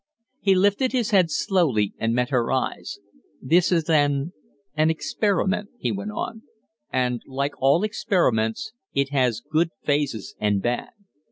He 0.39 0.55
lifted 0.55 0.93
his 0.93 1.11
head 1.11 1.29
slowly 1.29 1.93
and 1.99 2.15
met 2.15 2.31
her 2.31 2.51
eyes. 2.51 2.97
"This 3.39 3.71
is 3.71 3.87
an 3.87 4.33
an 4.75 4.89
experiment," 4.89 5.69
he 5.77 5.91
went 5.91 6.09
on. 6.09 6.41
"And, 6.91 7.21
like 7.27 7.53
all 7.61 7.83
experiments, 7.83 8.73
it 8.95 9.09
has 9.11 9.41
good 9.47 9.69
phases 9.83 10.33
and 10.39 10.59
bad. 10.59 10.89